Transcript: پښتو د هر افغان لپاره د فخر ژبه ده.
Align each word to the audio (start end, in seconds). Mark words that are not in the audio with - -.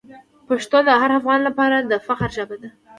پښتو 0.47 0.77
د 0.87 0.89
هر 1.01 1.11
افغان 1.19 1.39
لپاره 1.47 1.75
د 1.79 1.93
فخر 2.07 2.29
ژبه 2.37 2.55
ده. 2.61 2.69